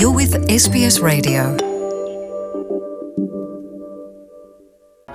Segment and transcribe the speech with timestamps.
[0.00, 0.32] You're with
[0.64, 1.42] SBS Radio.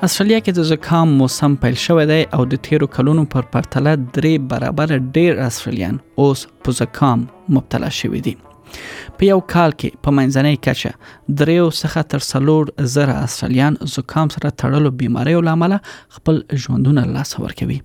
[0.03, 4.49] استرالیا کې د زکام موسم پیل شوی دی او د تیرو کلونو پر پرتله درې
[4.55, 7.25] برابر ډیر استرالیان اوس په زکام
[7.59, 13.19] مبتلا شوي دي په یو کال کې په منځنۍ کچه دریو څخه تر څلور زره
[13.29, 15.77] استرالیان زکام سره تړلو بيماریو لامل
[16.19, 17.79] خپل ژوندونه لاس ورکوي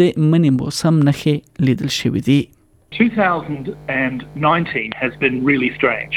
[0.00, 1.34] د منی موسم نخي
[1.68, 2.42] لیدل شوې دي
[2.98, 3.72] 2019
[5.04, 6.14] has been really strange.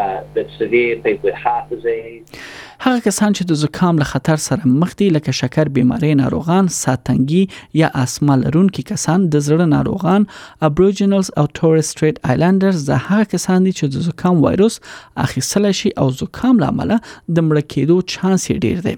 [0.04, 2.38] uh, that's severe, people with heart disease.
[2.84, 7.42] هغه کسان چې د زکام له خطر سره مخ دي لکه شکر بیماری ناروغان ساتنګي
[7.82, 10.28] یا اسما لرونکي کسان د زړه ناروغان
[10.70, 14.80] ابوریجنلز او تورس سټریټ آیلانډرز د هغه کسان دي چې د زکام وایروس
[15.26, 18.96] اخیستل شي او زکام لامل د مړ کېدو چانس ډیر دی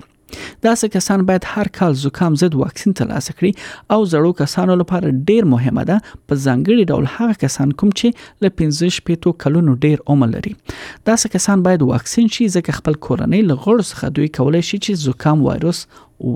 [0.65, 3.51] داسې کسان باید هر کال زکام ضد واکسین ترلاسه کړي
[3.95, 8.53] او زړو کسانو لپاره ډیر مهمه ده په ځانګړي ډول هغه کسان کوم چې ل
[8.63, 13.89] 15 شپېتو کلونو ډیر عمر لري داسې کسان باید واکسین شي ځکه خپل کورنۍ لغړ
[13.91, 15.85] څخه دوی کولای شي چې زکام وایروس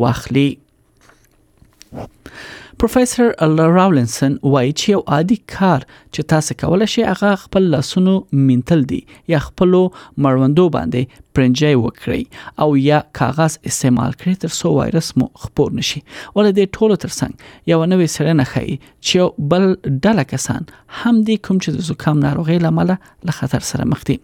[0.04, 0.50] واخلي
[2.80, 3.32] پروفیسور
[3.74, 8.16] راولنسن وایي چې یو عادي کار چې تاسو کولای شئ هغه خپل لاسونو
[8.48, 8.98] مینتل دي
[9.34, 15.30] یا خپل مړوندو باندې پرنجي وکړي او یا کاغذ استعمال کړئ تر څو وایرس مو
[15.46, 21.16] خپور نشي ول دې ټولو ترڅنګ یو نوې سرنه خي چې بل ډله کسان هم
[21.22, 24.20] دې کوم چې د زکام ناروغي لامل له خطر سره مخ دي